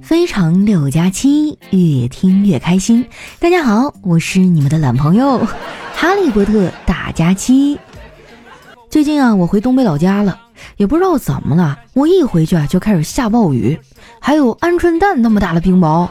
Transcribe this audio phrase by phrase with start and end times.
[0.00, 3.04] 非常六加七，越听越开心。
[3.40, 5.38] 大家好，我是你们的懒朋友
[5.96, 7.78] 哈利波特大假期。
[8.88, 10.38] 最近啊，我回东北老家了，
[10.76, 13.76] 也不知道怎么了，我一回去啊就开始下暴雨，
[14.20, 16.08] 还有鹌鹑蛋那么大的冰雹。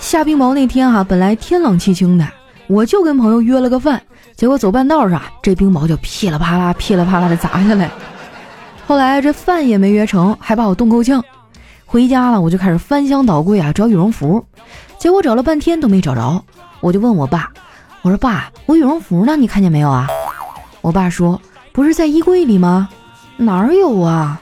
[0.00, 2.28] 下冰雹那天哈，本来天朗气清的，
[2.66, 4.02] 我就跟朋友约了个饭，
[4.36, 7.88] 结果走半道上，这冰雹就噼里啪啦、噼里啪啦的砸下来。
[8.86, 11.24] 后来这饭也没约成，还把我冻够呛。
[11.86, 14.44] 回家了，我就开始翻箱倒柜啊找羽绒服，
[14.98, 16.44] 结果找了半天都没找着。
[16.80, 17.50] 我就问我爸，
[18.02, 19.36] 我说爸，我羽绒服呢？
[19.36, 20.08] 你看见没有啊？
[20.80, 21.40] 我爸说
[21.72, 22.88] 不是在衣柜里吗？
[23.36, 24.40] 哪儿有啊？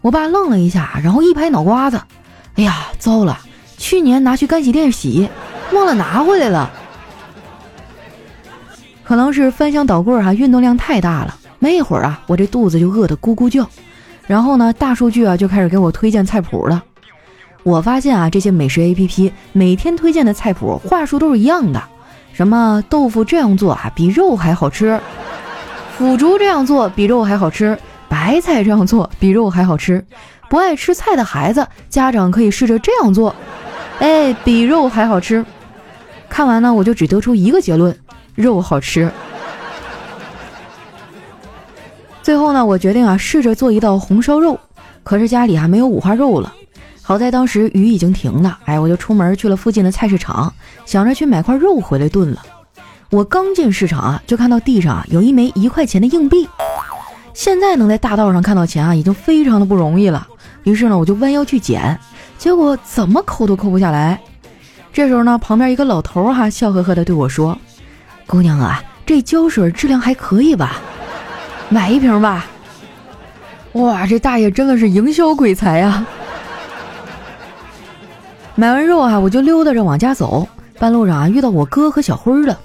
[0.00, 2.00] 我爸愣了一下，然后一拍脑瓜子，
[2.56, 3.38] 哎呀，糟了，
[3.78, 5.30] 去年拿去干洗店洗，
[5.72, 6.70] 忘了拿回来了。
[9.04, 13.64] 可能是翻箱倒柜哈，运动量太大了，没一会儿啊，我这肚子就饿得咕咕叫。
[14.26, 16.82] 然后呢，大数据啊就开始给我推荐菜谱了。
[17.62, 21.80] 我发现啊，这些美食 APP 每天推荐的菜谱话术都是一样的，
[22.32, 24.98] 什么豆腐这样做啊比肉还好吃，
[25.96, 30.04] 腐竹这样做比肉还好吃，白菜这样做比肉还好吃，
[30.50, 33.32] 不爱吃菜的孩子家长可以试着这样做，
[34.00, 35.46] 哎，比肉还好吃。
[36.28, 37.96] 看完呢，我就只得出一个结论：
[38.34, 39.08] 肉好吃。
[42.22, 44.58] 最后呢，我决定啊，试着做一道红烧肉。
[45.02, 46.52] 可是家里还没有五花肉了。
[47.02, 50.52] 好在当时雨已经停了，哎，我就出门去了附近的菜市场，
[50.86, 52.40] 想着去买块肉回来炖了。
[53.10, 56.48] 我刚进市场啊，就看到地上啊有一枚一块钱的硬币。
[57.34, 60.26] 现在能在大道上看到钱啊，已经非常的不容易了。
[60.62, 61.98] 于是呢，我就弯腰去捡，
[62.38, 64.20] 结果怎么抠都抠不下来。
[64.92, 67.58] 这时候呢，旁边一个老头哈笑呵呵的对我说
[68.28, 70.80] ：“姑娘啊，这胶水质量还可以吧？”
[71.72, 72.44] 买一瓶吧！
[73.72, 76.04] 哇，这大爷真的是营销鬼才呀！
[78.54, 80.46] 买完肉啊，我就溜达着往家走。
[80.78, 82.58] 半路上啊，遇到我哥和小辉了。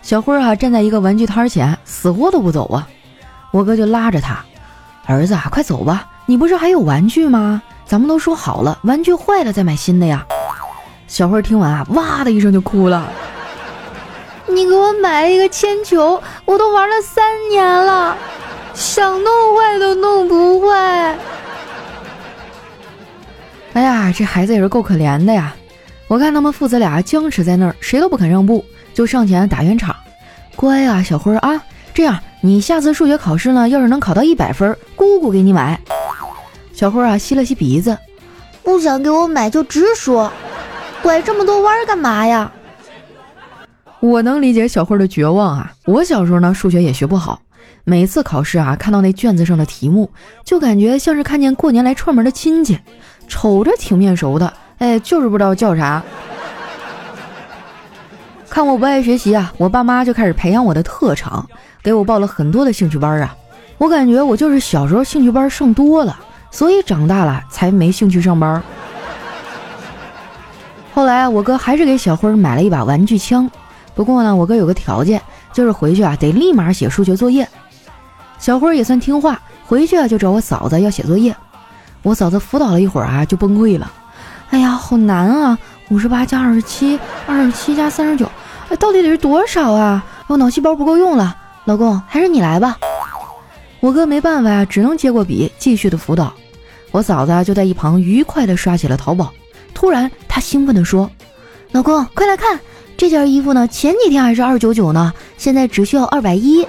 [0.00, 2.88] 小辉啊，站在一个玩具摊前，死活都不走啊。
[3.50, 4.38] 我哥就拉着他
[5.04, 6.06] ：“儿子啊，快走吧！
[6.24, 7.60] 你不是还有玩具吗？
[7.84, 10.24] 咱们都说好了，玩具坏了再买新的呀。”
[11.06, 13.06] 小辉听完啊，哇的一声就哭了。
[14.46, 18.16] 你给我买了一个铅球，我都玩了三年了，
[18.78, 21.18] 想弄坏都弄不坏。
[23.72, 25.52] 哎呀，这孩子也是够可怜的呀！
[26.06, 29.96] 我看他们父子俩僵持在那儿，谁都不肯让步，就上前打圆场。
[30.54, 31.60] 乖啊，小辉啊，
[31.92, 35.80] 这样你下次数学考试呢，要是能考到一百分，姑姑给你买。
[36.72, 37.98] 小辉啊，吸了吸鼻子，
[38.62, 40.32] 不想给我买就直说，
[41.02, 42.52] 拐这么多弯干嘛呀？
[43.98, 45.72] 我能理解小慧的绝望啊！
[45.84, 47.42] 我小时候呢，数学也学不好，
[47.88, 50.10] 每次考试啊，看到那卷子上的题目，
[50.44, 52.78] 就感觉像是看见过年来串门的亲戚，
[53.26, 56.02] 瞅着挺面熟的，哎，就是不知道叫啥。
[58.50, 61.48] 看我不爱学习啊，我爸妈就开始培养我的特长，
[61.82, 63.34] 给我报了很多的兴趣班啊。
[63.78, 66.14] 我感觉我就是小时候兴趣班上多了，
[66.50, 68.62] 所以长大了才没兴趣上班。
[70.92, 73.50] 后来我哥还是给小辉买了一把玩具枪。
[73.94, 75.22] 不过呢，我哥有个条件，
[75.54, 77.48] 就是回去啊得立马写数学作业。
[78.38, 81.34] 小辉也算听话，回去啊就找我嫂子要写作业。
[82.02, 83.90] 我嫂子辅导了一会儿啊就崩溃了，
[84.50, 85.58] 哎呀，好难啊！
[85.90, 88.30] 五十八加二十七，二十七加三十九，
[88.68, 90.04] 哎，到底得是多少啊？
[90.28, 92.78] 我脑细胞不够用了，老公还是你来吧。
[93.80, 96.32] 我哥没办法呀，只能接过笔继续的辅导。
[96.90, 99.32] 我嫂子就在一旁愉快的刷起了淘宝。
[99.74, 101.10] 突然，她兴奋地说
[101.72, 102.58] ：“老公，快来看！”
[102.96, 106.66] 这件衣服呢，前几天还是二九九呢，现在只需要二百一，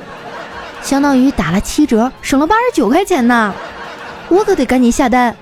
[0.82, 3.54] 相当于打了七折，省了八十九块钱呢。
[4.30, 5.36] 我可得赶紧下单。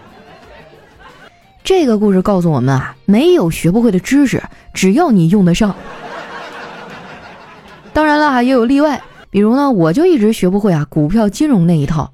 [1.64, 4.42] 这个故事告诉我们啊，没有学不会的知识，
[4.74, 5.75] 只要你用得上。
[7.92, 12.14] 当然了，也有例外，比如呢，我就一直学不会啊，股票金融那一套。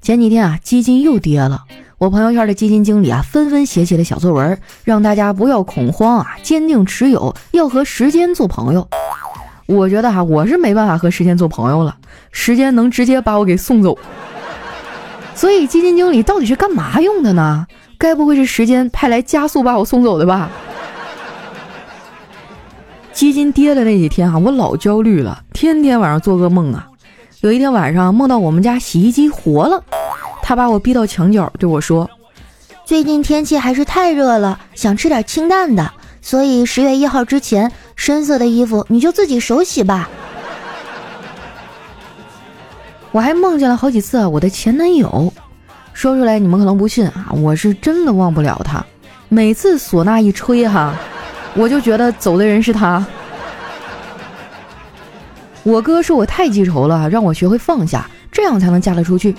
[0.00, 1.64] 前几天啊，基金又跌了。
[1.98, 8.88] 我朋友圈的基金经理啊，纷纷写起了小作文，让大家不要恐慌啊，坚定持有，要和时间做朋友。
[9.68, 11.94] 我觉得哈，我是没办法和时间做朋友了，
[12.32, 13.98] 时间能直接把我给送走。
[15.34, 17.66] 所以基金经理到底是干嘛用的呢？
[17.98, 20.50] 该不会是时间派来加速把我送走的吧？
[23.12, 26.88] 基金跌的那几天啊，我老焦虑了，天天晚上做噩梦啊。
[27.42, 29.84] 有一天晚上梦到我们家洗衣机活了。
[30.42, 32.08] 他把我逼到墙角，对我说
[32.86, 35.92] ：“最近天气还是太热了，想吃点清淡的，
[36.22, 40.08] 所以十月一号之前，深色的衣服你就自己手洗吧。
[43.10, 45.32] ”我还梦见了好几次我的前男友，
[45.92, 48.82] 说出来你们可能不信啊，我是真的忘不了他。
[49.28, 50.94] 每次唢呐一吹哈，
[51.54, 53.04] 我就觉得走的人是他。
[55.64, 59.34] 我哥说我太记仇了，让我学会放下，这样才能嫁得出去。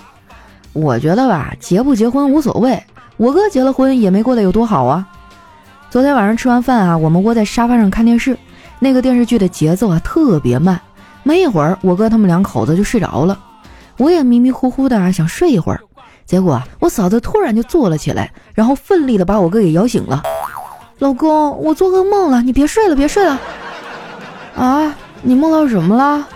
[0.73, 2.83] 我觉得吧，结不结婚无所谓，
[3.15, 5.07] 我哥结了婚也没过得有多好啊。
[5.89, 8.37] 昨天晚上吃完饭啊，我们窝在沙发上看电视，
[8.79, 10.79] 那个电视剧的节奏啊特别慢，
[11.23, 13.37] 没一会儿我哥他们两口子就睡着了。
[13.97, 15.81] 我也迷迷糊糊的啊想睡一会儿，
[16.25, 20.23] 结果我嫂子突然就坐了起来，然后奋力的把我哥给摇醒了。
[20.99, 23.39] 老公，我做噩梦了，你别睡了，别睡了。
[24.55, 26.27] 啊，你梦到什么了？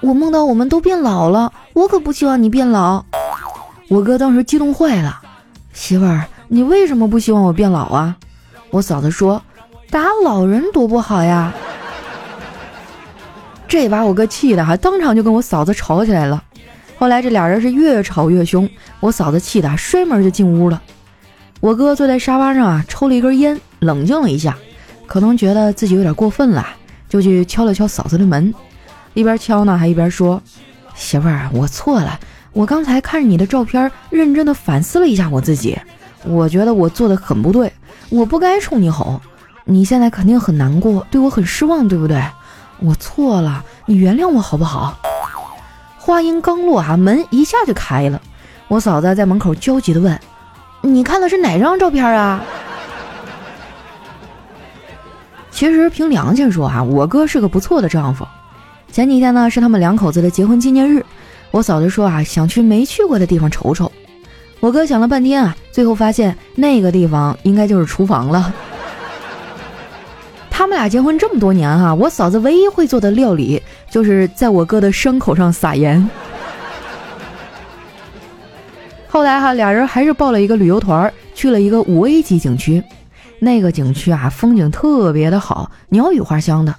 [0.00, 3.04] 我梦到我们都变老了，我可不希望你变老。
[3.88, 5.20] 我哥当时激动坏了，
[5.72, 8.16] 媳妇儿，你为什么不希望我变老啊？
[8.70, 9.42] 我嫂子说，
[9.90, 11.52] 打老人多不好呀。
[13.66, 16.42] 这把我哥气的哈，当场就跟我嫂子吵起来了。
[16.98, 18.68] 后来这俩人是越吵越凶，
[19.00, 20.80] 我嫂子气得摔门就进屋了。
[21.60, 24.56] 我哥坐在沙发上啊，抽了一根烟，冷静了一下，
[25.06, 26.66] 可能觉得自己有点过分了，
[27.08, 28.54] 就去敲了敲嫂子的门，
[29.14, 30.40] 一边敲呢还一边说
[30.94, 32.18] ：“媳妇儿，我错了，
[32.52, 35.78] 我刚才看着你的照片，认真的反思了一下我自己，
[36.24, 37.72] 我觉得我做的很不对，
[38.08, 39.20] 我不该冲你吼。
[39.64, 42.22] 你现在肯定很难过，对我很失望，对不对？
[42.80, 44.98] 我错了，你原谅我好不好？”
[45.98, 48.20] 话音刚落，哈门一下就开了。
[48.68, 50.18] 我嫂子在门口焦急地问
[50.80, 52.42] ：“你看的是哪张照片啊？”
[55.50, 58.26] 其实凭良心说，哈我哥是个不错的丈夫。
[58.90, 61.04] 前几天呢是他们两口子的结婚纪念日，
[61.50, 63.92] 我嫂子说啊想去没去过的地方瞅瞅。
[64.58, 68.52] 我哥想了半天啊，最后发现那个地方应该就是厨房了。
[70.60, 76.06] 他们俩结婚这么多年哈，我嫂子唯一会做的料理就是在我哥的伤口上撒盐。
[79.08, 82.84] 后来哈，俩人还是报了一个旅游团，去了一个五 A 级景区。
[83.38, 86.74] 那个景区啊，风景特别的好，鸟语花香的。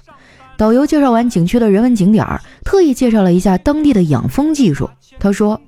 [0.57, 2.23] 导游介绍完景区的人文景点，
[2.63, 4.87] 特意介绍了一下当地的养蜂技术。
[5.17, 5.59] 他说：“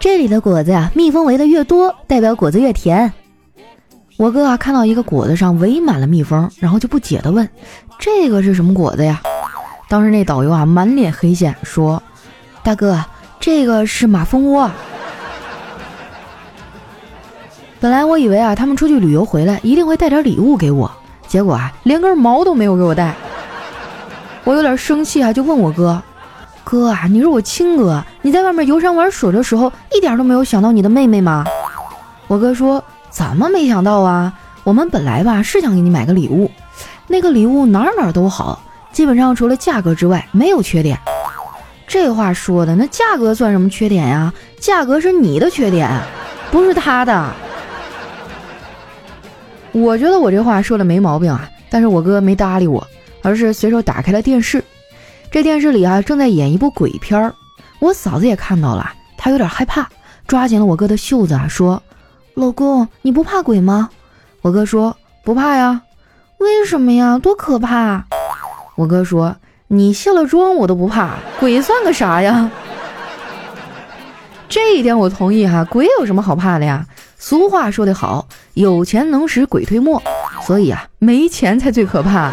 [0.00, 3.12] 这里的果子呀，蜜蜂围的越多，代表果子越甜。”
[4.18, 7.48] 我哥啊，看到一个果子上围满了蜜蜂，然后就不解地问
[7.98, 9.20] ：“这个是什么果子呀？”
[9.88, 12.00] 当时那导游啊，满脸黑线，说
[12.62, 13.04] ：“大哥，
[13.40, 14.70] 这个是马蜂窝。”
[17.80, 20.88] 本来我以为啊，他们出去旅游回来一定会带点礼物给我，
[21.26, 23.14] 结果啊，连根毛都没有给我带。
[24.44, 26.00] 我有点生气啊，就问我哥
[26.62, 31.44] ：“哥啊，你是我亲哥，你在外面游山玩水的时候，一点都没有想到你的妹妹吗？”
[32.28, 32.82] 我哥说。
[33.12, 34.32] 怎么没想到啊？
[34.64, 36.50] 我们本来吧是想给你买个礼物，
[37.08, 38.62] 那个礼物哪哪都好，
[38.92, 40.98] 基本上除了价格之外没有缺点。
[41.86, 44.32] 这话说的，那价格算什么缺点呀？
[44.58, 45.90] 价格是你的缺点，
[46.50, 47.30] 不是他的。
[49.72, 52.86] 我觉得我这话说的没毛病啊，但是我哥没搭理我，
[53.20, 54.64] 而是随手打开了电视。
[55.30, 57.34] 这电视里啊正在演一部鬼片儿，
[57.78, 59.88] 我嫂子也看到了，她有点害怕，
[60.26, 61.82] 抓紧了我哥的袖子啊说。
[62.34, 63.90] 老公，你不怕鬼吗？
[64.40, 65.82] 我哥说不怕呀。
[66.38, 67.18] 为什么呀？
[67.18, 68.04] 多可怕！
[68.74, 69.36] 我哥说
[69.68, 72.50] 你卸了妆我都不怕，鬼算个啥呀？
[74.48, 76.86] 这一点我同意哈，鬼有什么好怕的呀？
[77.18, 80.02] 俗话说得好，有钱能使鬼推磨，
[80.46, 82.32] 所以啊，没钱才最可怕。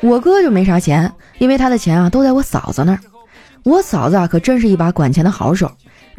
[0.00, 2.98] 我哥就没啥钱，因为他的钱啊都在我嫂子那儿。
[3.62, 5.70] 我嫂子啊可真是一把管钱的好手。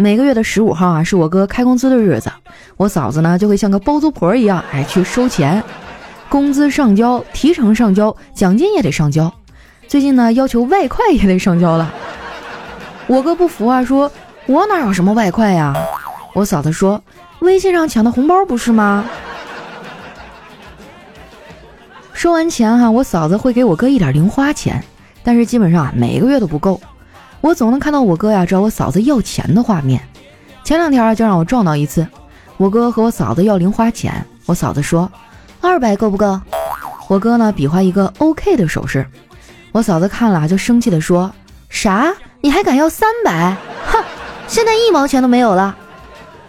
[0.02, 2.32] 每个月的十五号啊，是我哥开工资的日子，
[2.78, 5.62] 我嫂子呢就会像个包租婆一样，哎，去收钱，
[6.30, 9.30] 工资上交，提成上交，奖金也得上交。
[9.90, 11.94] 最近呢，要求外快也得上交了。
[13.08, 14.10] 我哥不服啊，说
[14.46, 15.76] 我哪有什么外快呀？
[16.34, 17.04] 我嫂子说，
[17.40, 19.04] 微信上抢的红包不是吗？
[22.14, 24.82] 收完钱哈，我嫂子会给我哥一点零花钱，
[25.24, 26.80] 但是基本上啊，每个月都不够。
[27.42, 30.02] 我总能看到我哥呀找我嫂子要钱的画面，
[30.64, 32.06] 前两天就让我撞到一次，
[32.58, 35.10] 我哥和我嫂子要零花钱，我嫂子说
[35.62, 36.40] 二百够不够？
[37.08, 39.06] 我哥呢比划一个 OK 的手势，
[39.72, 41.32] 我嫂子看了就生气的说
[41.70, 42.14] 啥？
[42.42, 43.56] 你还敢要三百？
[43.88, 44.04] 哼，
[44.48, 45.76] 现在一毛钱都没有了，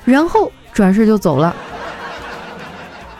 [0.05, 1.55] 然后转身就走了。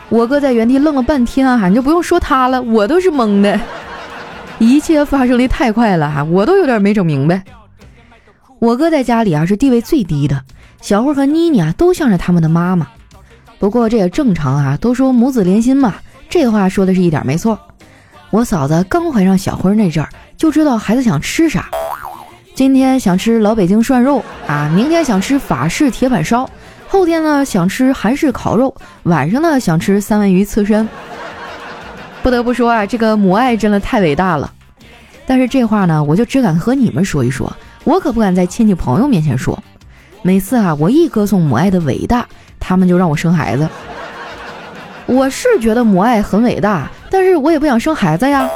[0.09, 3.59] 我哥在原地愣了半天啊，你就不用说他了，我都是懵的，
[4.59, 7.41] 一切发生的太快了哈，我都有点没整明白。
[8.61, 10.39] 我哥在家里啊是地位最低的，
[10.81, 12.87] 小慧和妮妮啊都向着他们的妈妈。
[13.57, 15.95] 不过这也正常啊，都说母子连心嘛，
[16.29, 17.59] 这话说的是一点没错。
[18.29, 21.71] 我嫂子刚怀上小辉那阵儿，就知道孩子想吃啥，
[22.53, 26.47] 今天想吃老北京涮肉啊，明天想吃法式铁板烧，
[26.87, 28.71] 后天呢想吃韩式烤肉，
[29.03, 30.87] 晚上呢想吃三文鱼刺身。
[32.21, 34.53] 不得不说啊，这个母爱真的太伟大了。
[35.25, 37.51] 但是这话呢，我就只敢和你们说一说，
[37.83, 39.61] 我可不敢在亲戚朋友面前说。
[40.23, 42.27] 每次啊，我一歌颂母爱的伟大，
[42.59, 43.67] 他们就让我生孩子。
[45.07, 48.47] 我是觉得母爱很伟大，但是我也不想生孩子呀。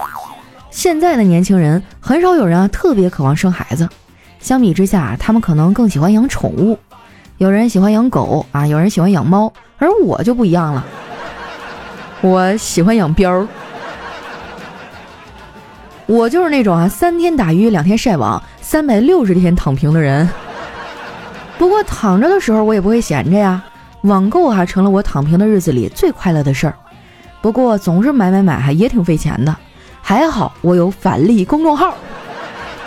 [0.70, 3.90] 现在的年轻人很少有人啊特别渴望生孩子，
[4.40, 6.78] 相比之下，他们可能更喜欢养宠物。
[7.38, 10.86] 有人喜欢养狗啊，有人喜欢养猫，而我就不一样了，
[12.22, 13.48] 我喜欢养膘。
[16.06, 20.28] 我就是那种啊，三天打鱼两天晒网，三百六十天躺平的人。
[21.56, 23.64] 不过躺着的时候我也不会闲着呀，
[24.02, 26.74] 网购还成了我躺平的日子里最快乐的事儿。
[27.44, 29.56] 不过总是买买买，还也挺费钱的。
[30.02, 31.96] 还好我有返利公众号，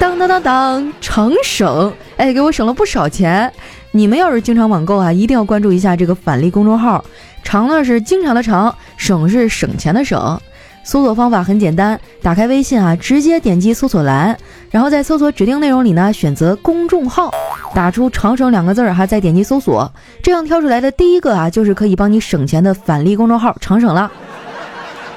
[0.00, 1.92] 当当当当，成省！
[2.16, 3.50] 哎，给我省了不少钱。
[3.92, 7.04] 你们要是经常网购啊，一定要关注一下这个返利公众号。
[7.44, 10.40] 长呢是经常的长，省是省钱的省。
[10.88, 14.34] 搜索方法很简单，打开微信啊，直接点击搜索栏，
[14.70, 17.30] 然后在搜索指定内容里呢，选择公众号，
[17.74, 19.92] 打出“长省”两个字儿哈，再点击搜索，
[20.22, 24.10] 这样挑出来的第一个啊，就是可以帮你省钱的返利公众号“长省”了。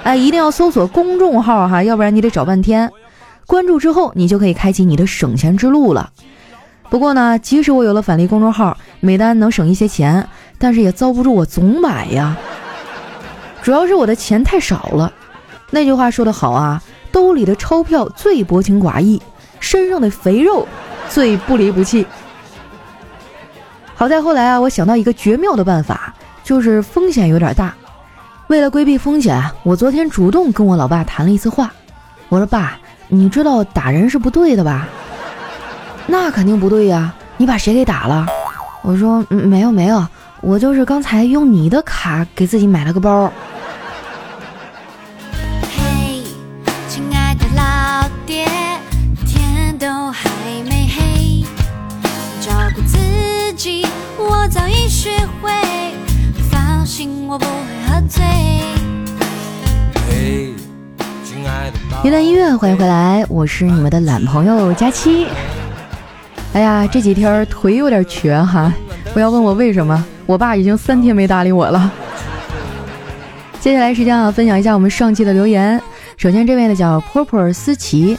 [0.04, 2.92] 哎，一定要搜索公众号哈，要不然你得找半天。
[3.48, 6.10] 关注之后，你就可以开启你的省钱之路了。
[6.90, 12.36] 不过呢，即使我有了返利公众号，每单能省一些钱，但是也遭不住我总买呀。
[13.62, 15.14] 主要是我的钱太少了。
[15.72, 19.22] 那句话说得好啊，兜里的钞票最薄情寡义，
[19.60, 20.68] 身上的肥肉
[21.10, 22.06] 最不离不弃。
[23.96, 26.14] 好在后来啊，我想到一个绝妙的办法，
[26.44, 27.74] 就是风险有点大。
[28.48, 31.72] 为了规避风险，我昨天主动跟我老爸谈了一次话。
[32.28, 34.88] 我说：“爸，你知道打人是不对的吧
[36.08, 38.26] ？”“那肯定不对呀，你把谁给打了？”
[38.84, 40.06] 我说：“没有没有，
[40.42, 43.32] 我就是刚才用你的卡给自己买了个包。”
[62.04, 65.28] 一段音乐，欢迎回来，我是你们的懒朋友佳期。
[66.54, 68.74] 哎呀，这几天腿有点瘸哈，
[69.14, 71.92] 不要问我为什么，我爸已经三天没搭理我了。
[73.60, 75.80] 接下来时间啊，分享一下我们上期的留言。
[76.18, 78.18] 首先这位呢叫婆婆思琪，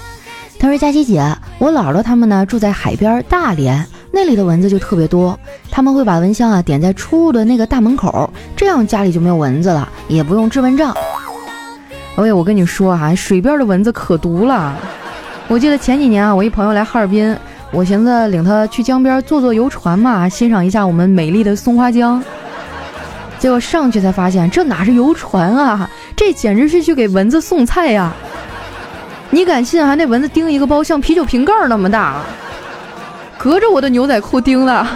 [0.58, 1.20] 他说：“佳琪姐，
[1.58, 5.38] 我姥姥他们呢住在海边大连，那里的蚊子就特别多，
[5.72, 10.94] 他们会把蚊香啊点在出入的那个大门口，这样家里就没有蚊子了，也不用治蚊帐。”
[12.16, 14.76] 哎呀，我跟你说哈，水边的蚊子可毒了。
[15.48, 17.34] 我记得前几年啊，我一朋友来哈尔滨，
[17.70, 22.22] 我寻思领他去江边坐坐游船嘛，欣赏一下我们美丽的松花江。
[23.38, 28.12] 结果上去才发现，这哪是游船啊，这简直是去给蚊子送菜呀！
[29.30, 29.94] 你敢信啊？
[29.94, 32.16] 那蚊子叮一个包像啤酒瓶盖那么大，
[33.38, 34.86] 隔着我的牛仔裤叮的。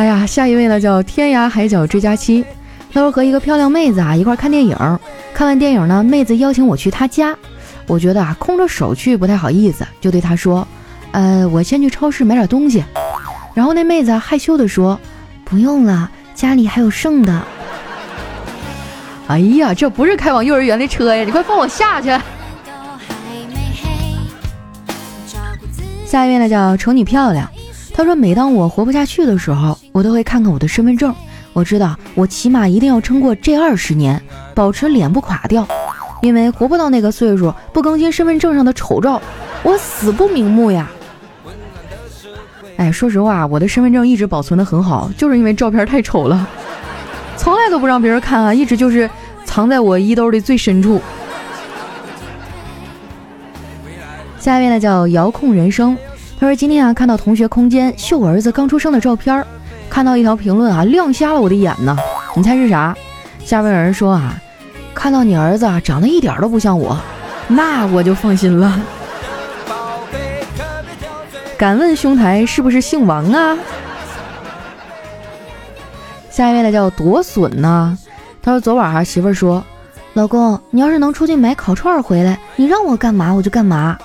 [0.00, 2.42] 哎呀，下一位呢，叫天涯海角追加期。
[2.90, 4.74] 他说和一个漂亮妹子啊一块看电影，
[5.34, 7.36] 看完电影呢，妹子邀请我去她家，
[7.86, 10.66] 我觉得啊空着手去不太好意思，就对她说，
[11.12, 12.82] 呃，我先去超市买点东西。
[13.52, 14.98] 然后那妹子害羞的说，
[15.44, 17.42] 不用了，家里还有剩的。
[19.26, 22.08] 哎呀，这不是开往幼儿园的车呀，你快放我下去。
[26.06, 27.46] 下一位呢叫瞅你漂亮，
[28.00, 31.14] 他说每当我活不下去的时候，我都会看看我的身份证。
[31.52, 34.18] 我知道，我起码一定要撑过这二十年，
[34.54, 35.68] 保持脸不垮掉，
[36.22, 39.20] 因为活不到那个岁数，不更新身份证上的丑照，
[39.62, 40.90] 我死不瞑目呀！
[42.78, 46.48] 哎，说实话，我的身份证一直保存的很好，就是因为照片太丑了，
[47.36, 49.10] 从来都不让别人看啊，一直就是
[49.44, 50.98] 藏在我衣兜的最深处。
[54.38, 55.94] 下一位呢叫遥控人生，
[56.40, 59.44] 他说今天啊看到同学空间秀儿子刚出生的照片。
[59.90, 61.94] 看到一条评论啊，亮瞎了我的眼呢！
[62.34, 62.96] 你猜是啥？
[63.44, 64.40] 下面有人说啊，
[64.94, 66.96] 看到你儿子长得一点都不像我，
[67.48, 68.80] 那我就放心了。
[71.58, 73.58] 敢问兄台是不是姓王啊？
[76.30, 77.98] 下一位呢叫夺笋呢，
[78.40, 79.62] 他说昨晚啊媳妇儿说，
[80.14, 83.98] 老公你要是能出去买烤串回来，你让我干嘛我就干嘛。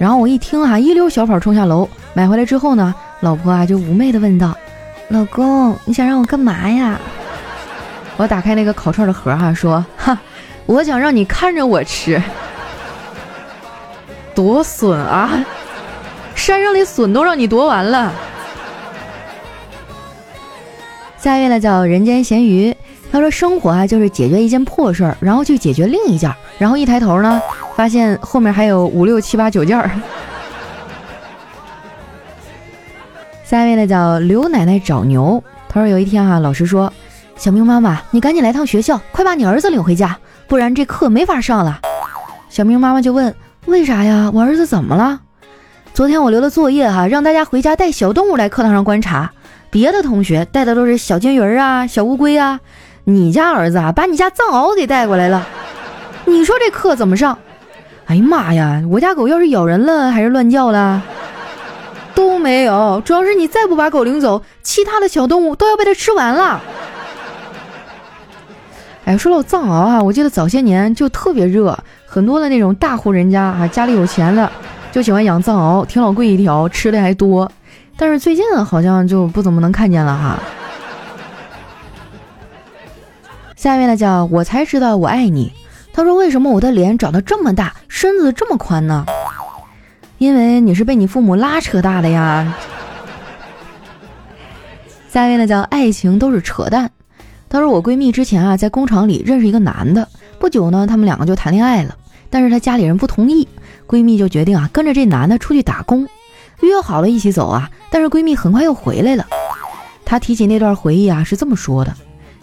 [0.00, 4.56] 然后我一听啊，一溜小跑冲下楼，买回来之后呢，老婆啊就妩媚的问道。
[5.08, 6.98] 老公，你想让我干嘛呀？
[8.16, 10.18] 我打开那个烤串的盒哈，说哈，
[10.64, 12.20] 我想让你看着我吃。
[14.34, 15.44] 多损啊！
[16.34, 18.10] 山上的笋都让你夺完了。
[21.18, 22.74] 下一位呢叫人间咸鱼，
[23.12, 27.40] 他说生活啊就是解决一件破事儿，然后去解决另一件，然后一抬头呢，
[27.74, 29.90] 发现后面还有五六七八九件儿。
[33.44, 36.92] 下一位呢叫刘奶奶找牛，他说有一天哈，老师说，
[37.36, 41.80] 小明妈妈，你赶紧来趟学校，快把你儿子领回家，不然这课没法上了。
[42.48, 43.34] 小明妈妈就问，
[43.66, 44.30] 为啥呀？
[44.32, 45.20] 我儿子怎么了？
[45.92, 49.32] 昨天我留的作业哈，让大家回家带小动物来课堂上观察。
[49.68, 52.60] 别的同学带的都是小金鱼儿啊、小乌龟啊，
[53.14, 55.46] 你家儿子啊把你家藏獒给带过来了，
[56.24, 57.36] 你说这课怎么上？
[58.06, 61.02] 哎呀妈呀，我家狗要是咬人了还是乱叫了？
[62.14, 66.60] 都没有，主要是你再不把狗领走，其他的小动物都要被它吃完了。
[69.04, 71.76] 哎，说到藏獒啊，我记得早些年就特别热，
[72.06, 74.50] 很多的那种大户人家啊，家里有钱的
[74.92, 77.50] 就喜欢养藏獒，挺老贵一条，吃的还多。
[77.96, 80.38] 但是最近好像就不怎么能看见了哈。
[83.60, 85.52] 下面呢叫我才知道我爱你。
[85.92, 89.04] 他说为什么我的脸长得这么大，身子这么宽呢？
[90.16, 92.56] 因为你是被你父母拉扯大的呀。
[95.10, 96.90] 下面呢叫爱情都是扯淡。
[97.50, 101.94] 他说我闺蜜之前啊在工厂里认识一个男的，不久呢他们两个就谈恋爱了，
[102.30, 103.46] 但是她家里人不同意，
[103.86, 106.08] 闺蜜就决定啊跟着这男的出去打工。
[106.62, 109.26] 约好了一起走啊，但是闺蜜很快又回来了。
[110.06, 111.94] 她提起那段回忆啊，是这么说的：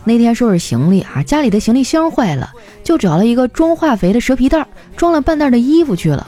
[0.08, 2.50] 那天收拾行李啊，家里的行李箱坏了，
[2.82, 6.26] 就找了一个装化肥的蛇皮袋，装了半袋的衣服去了。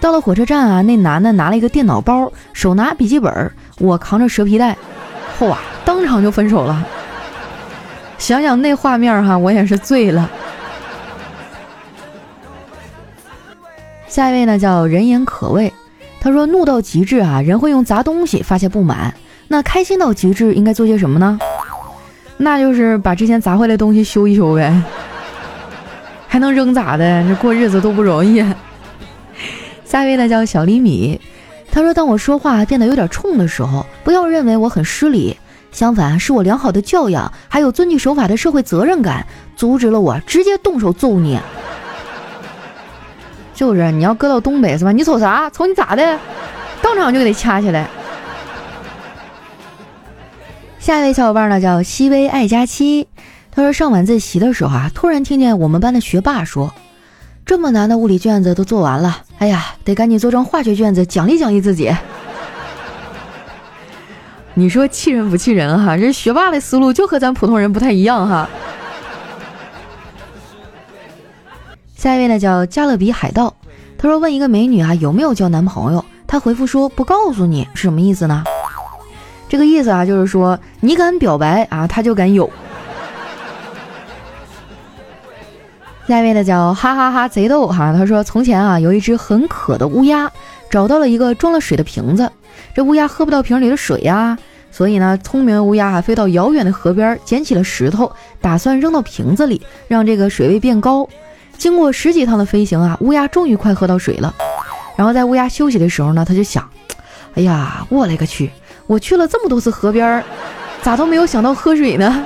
[0.00, 4.76] 到了火车站啊，那男的拿了一个电脑包，手拿笔记本，我扛着蛇皮袋，
[5.38, 6.86] 嚯，当场就分手了。
[8.16, 10.30] 想想那画面哈，我也是醉了。
[14.06, 15.72] 下一位呢，叫人言可畏。
[16.20, 19.14] 他说：“怒到极致啊，人会用砸东西发泄不满。
[19.48, 21.38] 那开心到极致应该做些什么呢？
[22.36, 24.82] 那就是把之前砸坏的东西修一修呗。
[26.28, 27.24] 还能扔咋的？
[27.28, 28.44] 这过日子都不容易。”
[29.84, 31.18] 下一位呢叫小厘米，
[31.70, 35.36] 他说：“当我说话变得有点冲的时候，不要认为我很失礼，
[35.70, 39.24] 相反是我良好的教养，还有遵纪守法的社会责任感，
[39.56, 41.38] 阻止了我直接动手揍你。”
[43.54, 44.92] 就是你要搁到东北是吧？
[44.92, 45.48] 你瞅啥？
[45.50, 46.18] 瞅你咋的？
[46.82, 47.88] 当场就给他掐起来。
[50.86, 53.08] 下一位小伙伴呢叫西薇爱佳期，
[53.50, 56.72] 他说上晚自习的时候啊，突然听见我们班的学霸说
[57.44, 61.92] ：“这么难的物理卷子都做完了，哎呀，得赶紧做张化学卷子奖励奖励自己。
[64.54, 65.96] ”你说气人不气人哈？
[65.96, 68.48] 这学霸的思路就和咱普通人不太一样哈。
[71.96, 73.52] 下一位呢叫加勒比海盗，
[73.98, 78.44] 他说问一个美女啊有没有交男朋友，她回复说不告诉你是什么意思呢？
[79.56, 82.50] 这个意思啊就是说你敢表白啊他就敢有。
[86.06, 90.30] 下一位呢叫哈哈哈贼逗哈，他说从前啊有一只很渴的乌鸦，
[90.68, 92.30] 找到了一个装了水的瓶子，
[92.74, 94.36] 这乌鸦喝不到瓶里的水呀，
[94.70, 101.08] 所以呢聪明的乌鸦啊飞到遥远的河边捡起了石头，打算扔到瓶子里，让这个水位变高。
[101.56, 104.34] 经过十几趟的飞行啊，乌鸦终于快喝到水了。
[104.96, 106.68] 然后在乌鸦休息的时候呢，他就想：
[107.36, 108.50] 哎呀，我勒个去！
[108.86, 110.22] 我去了这么多次河边，
[110.82, 112.24] 咋都没有想到喝水呢？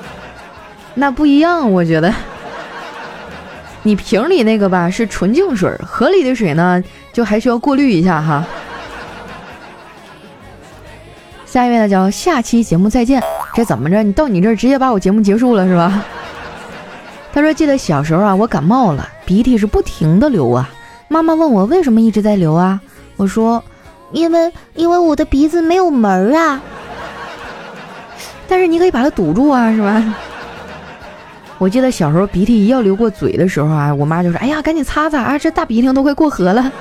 [0.94, 2.12] 那不一样，我觉得。
[3.82, 8.44] 你瓶里那个吧是纯净水，河里的水呢就还需要过滤一下哈。
[11.46, 13.22] 下一位呢叫下期节目再见。
[13.54, 14.02] 这怎么着？
[14.02, 16.04] 你到你这儿直接把我节目结束了是吧？
[17.32, 20.68] 他说：“记得小时候啊，我感冒了，鼻涕是不停的流啊。
[21.08, 22.80] 妈妈问我为什么一直在流啊？
[23.16, 23.62] 我说，
[24.12, 26.60] 因为因为我的鼻子没有门儿啊。
[28.48, 30.02] 但是你可以把它堵住啊，是吧？
[31.58, 36.72] 我记得小时候鼻涕一要流过嘴的时候啊，我妈就说：哎呀，赶紧擦擦啊，这大鼻涕都快过河了。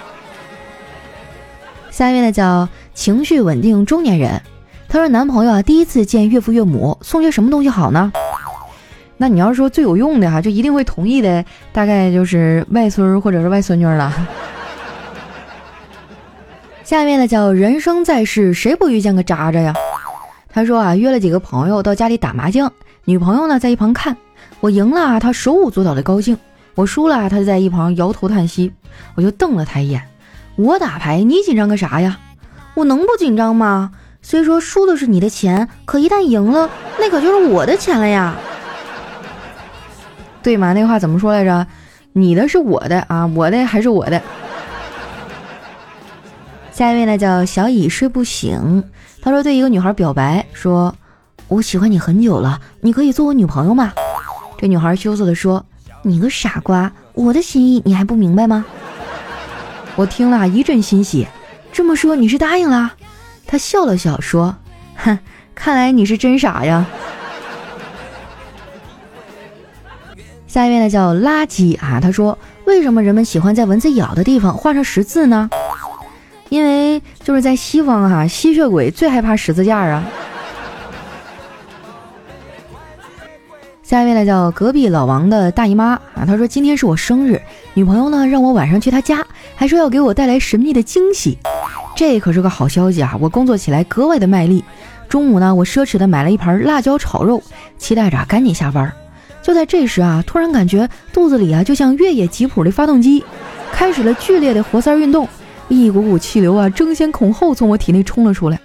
[1.90, 4.42] 下面呢叫情绪稳定中年人，
[4.88, 8.12] 他说男朋友啊第一次见岳父岳母，送些什么东西好呢？”
[9.16, 14.12] 那你要是说最有用的哈，就一定会同意的，大概就是外孙或者是外孙女了。
[16.88, 19.74] 下面呢叫人生在世，谁不遇见个渣渣呀？
[20.48, 22.72] 他说啊，约了几个朋友到家里打麻将，
[23.04, 24.16] 女朋友呢在一旁看，
[24.60, 26.34] 我赢了，他手舞足蹈的高兴；
[26.74, 28.72] 我输了，他就在一旁摇头叹息。
[29.16, 30.02] 我就瞪了他一眼，
[30.56, 32.18] 我打牌，你紧张个啥呀？
[32.72, 33.90] 我能不紧张吗？
[34.22, 38.34] 虽说输的是你的钱，可一旦赢了，那可就是我的钱了呀。
[40.42, 40.72] 对嘛？
[40.72, 41.66] 那话怎么说来着？
[42.14, 44.22] 你的是我的啊，我的还是我的。
[46.78, 48.84] 下一位呢叫小乙睡不醒，
[49.20, 50.94] 他说对一个女孩表白说
[51.48, 53.92] ：“我喜欢你很久了，你可以做我女朋友吗？”
[54.56, 55.66] 这女孩羞涩的说
[56.02, 58.64] ：“你个傻瓜，我的心意你还不明白吗？”
[59.96, 61.26] 我听了一阵欣喜，
[61.72, 62.92] 这么说你是答应了？
[63.44, 64.54] 他笑了笑说
[64.94, 65.18] ：“哼，
[65.56, 66.86] 看来你是真傻呀。”
[70.46, 75.50] 下一位呢叫垃圾啊，他说：“为什么人们喜欢在蚊子咬的地方画上十字呢？
[76.48, 80.04] 因为就是在西方哈，吸血鬼最害怕十字架啊。”
[83.82, 87.40] 下一位呢叫隔壁老王的大姨妈啊，她说今天是我生日，
[87.72, 91.38] 女朋友呢让我晚上去她家，还说要给我带来神秘的惊喜，
[91.96, 93.16] 这可是个好消息啊！
[93.18, 94.62] 我工作起来格外的卖力。
[95.08, 97.42] 中午呢，我奢侈的买了一盘辣椒炒肉，
[97.78, 98.92] 期待着赶紧下班。
[99.42, 103.24] 就在这时啊，突然感觉肚子里啊就像越野吉普的发动机，
[103.72, 105.26] 开始了剧烈的活塞运动，
[105.68, 108.58] 一股股气流啊争先恐后从我体内冲了出来。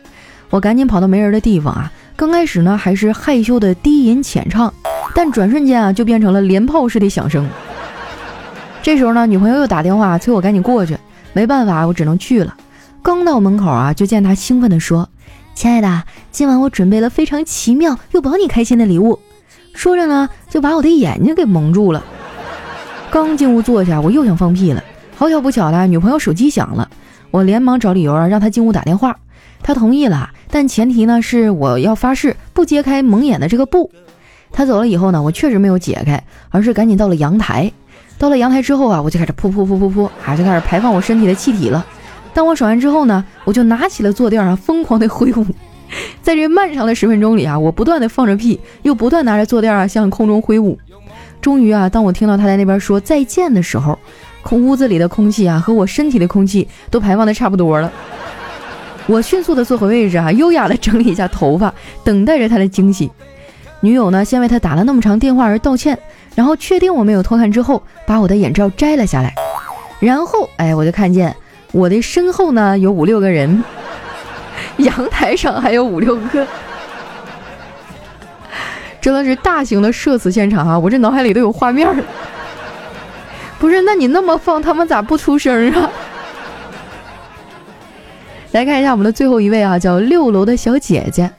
[0.50, 4.74] 我赶紧跑到没人的地方啊，刚开始呢还是害羞的低吟浅唱。
[5.16, 7.48] 但转瞬间啊，就变成了连炮式的响声。
[8.82, 10.98] 这时候呢，女朋友又打电话催我赶紧过去，
[11.34, 12.56] 没办法，我只能去了。
[13.02, 15.08] 刚到门口啊，就见她兴奋地说
[15.54, 19.20] ：“亲爱的，今晚我准备了非常奇妙又保你开心的礼物。”
[19.76, 22.04] 说着呢，就把我的眼睛给蒙住了。
[23.12, 24.84] 刚进屋坐下，我又想放屁了。
[25.15, 26.89] 好巧不巧的，女朋友手机响了，
[27.32, 29.17] 我连忙找理由啊，让她进屋打电话。
[29.62, 33.89] 她同意了，但前提呢是我要发誓不揭开蒙眼的这个布。
[34.52, 37.71] 她走了以后呢，我确实没有解开，而是赶紧到了阳台。
[38.17, 41.86] 到了阳台之后啊，我就开始噗噗噗噗噗，啊，就开始排放我身体的气体了。
[42.34, 45.45] 当我爽完之后呢，我就拿起了坐垫啊，疯狂的挥舞。
[46.21, 50.78] 在这漫长的十分钟里啊，我不断的放着屁，又不断拿着坐垫啊向空中挥舞。
[51.39, 53.97] 终于啊，当我听到他在那边说再见的时候，
[54.43, 57.91] 空屋子里的空气啊和我身体的空气都排放的差不多了。
[59.08, 63.12] 我迅速的坐回位置啊，优雅的整理一下头发，等待着他的惊喜。
[63.82, 65.97] 女友呢，先为他打了那么长电话而道歉，
[66.36, 69.34] 然后确定我没有偷看之后，把我的眼罩摘了下来，
[69.99, 71.36] 然后，哎，我就看见
[71.73, 73.62] 我的身后呢有五六个人，
[74.77, 76.47] 阳台上还有五六个，
[79.01, 80.79] 真的是大型的社死现场啊！
[80.79, 81.95] 我这脑海里都有画面儿。
[83.63, 85.89] 不是，那你那么放，他们咋不出声啊？
[88.52, 91.32] 来看一下我们的最后一位啊，叫六楼的小姐姐，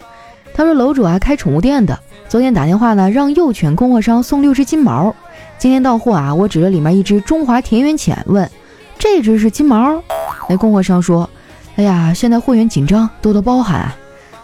[0.55, 2.01] 她说楼主啊开宠物店的。
[2.27, 5.15] 昨天打电话呢，让幼犬供货商送六只金毛。
[5.59, 8.51] 今天到货啊，我指着里面一只中华田园犬问
[8.99, 10.03] ：“这只是金毛？”
[10.49, 11.29] 那供货商说
[11.77, 13.95] ：“哎呀，现在货源紧张，多多包涵啊。”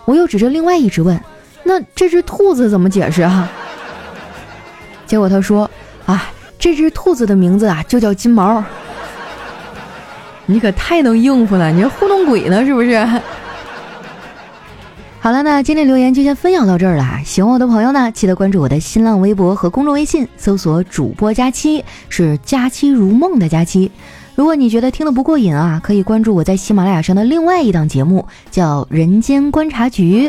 [0.04, 1.18] 我又指着另外一只问
[1.64, 3.50] ：“那这只兔子怎么解释啊？”
[5.08, 5.68] 结果他说
[6.04, 8.62] ：“啊，这只兔子的名字啊就叫金毛。”
[10.46, 12.98] 你可太能应付了，你糊弄鬼呢是不是？
[15.20, 17.20] 好了，那今天留言就先分享到这儿了。
[17.24, 23.92] 喜欢我的朋友呢，记得关注我的新浪微博和公众微信，搜索“主播佳期”，是“佳期如梦”的佳期。
[24.34, 30.28] 如果你觉得听得不过瘾啊，可以关注我在喜马拉雅上的另外一档节目，叫《人间观察局》。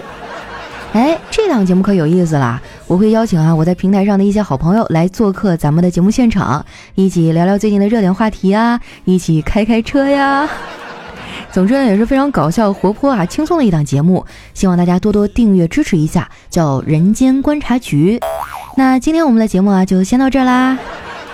[0.94, 2.62] 哎，这档节目可有意思了，
[2.92, 10.46] 我会邀请啊我在平台上的一些好朋友来做客咱们的节目现场，一起聊聊最近的热点话题啊，一起开开车呀。
[11.54, 18.20] 总之呢，也是非常搞笑、活泼啊、轻松的一档节目，希望大家多多订阅支持一下，叫《人间观察局》。
[18.76, 20.78] 那今天我们的节目啊，就先到这儿啦，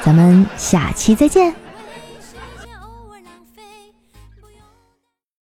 [0.03, 1.66] 咱们下期再见。